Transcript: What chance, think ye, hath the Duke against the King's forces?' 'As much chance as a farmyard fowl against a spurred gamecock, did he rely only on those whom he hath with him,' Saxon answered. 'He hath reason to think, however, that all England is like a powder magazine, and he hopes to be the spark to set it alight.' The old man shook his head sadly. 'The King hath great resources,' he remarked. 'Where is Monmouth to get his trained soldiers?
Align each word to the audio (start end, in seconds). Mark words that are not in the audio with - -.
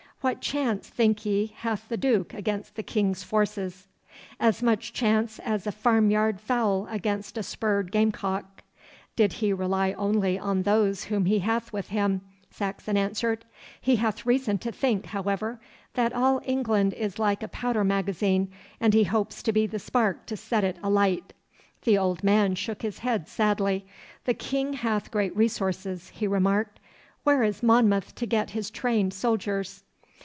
What 0.23 0.39
chance, 0.39 0.87
think 0.87 1.25
ye, 1.25 1.47
hath 1.47 1.87
the 1.89 1.97
Duke 1.97 2.35
against 2.35 2.75
the 2.75 2.83
King's 2.83 3.23
forces?' 3.23 3.87
'As 4.39 4.61
much 4.61 4.93
chance 4.93 5.39
as 5.39 5.65
a 5.65 5.71
farmyard 5.71 6.39
fowl 6.39 6.85
against 6.91 7.39
a 7.39 7.41
spurred 7.41 7.91
gamecock, 7.91 8.61
did 9.15 9.33
he 9.33 9.51
rely 9.51 9.93
only 9.93 10.37
on 10.37 10.61
those 10.61 11.05
whom 11.05 11.25
he 11.25 11.39
hath 11.39 11.73
with 11.73 11.87
him,' 11.87 12.21
Saxon 12.51 12.97
answered. 12.97 13.45
'He 13.81 13.95
hath 13.95 14.23
reason 14.27 14.59
to 14.59 14.71
think, 14.71 15.07
however, 15.07 15.59
that 15.95 16.13
all 16.13 16.39
England 16.45 16.93
is 16.93 17.17
like 17.17 17.41
a 17.41 17.47
powder 17.47 17.83
magazine, 17.83 18.51
and 18.79 18.93
he 18.93 19.05
hopes 19.05 19.41
to 19.41 19.51
be 19.51 19.65
the 19.65 19.79
spark 19.79 20.27
to 20.27 20.37
set 20.37 20.63
it 20.63 20.77
alight.' 20.83 21.33
The 21.81 21.97
old 21.97 22.23
man 22.23 22.53
shook 22.53 22.83
his 22.83 22.99
head 22.99 23.27
sadly. 23.27 23.87
'The 24.25 24.35
King 24.35 24.73
hath 24.73 25.09
great 25.09 25.35
resources,' 25.35 26.09
he 26.09 26.27
remarked. 26.27 26.79
'Where 27.23 27.41
is 27.41 27.63
Monmouth 27.63 28.13
to 28.13 28.27
get 28.27 28.51
his 28.51 28.69
trained 28.69 29.15
soldiers? 29.15 29.83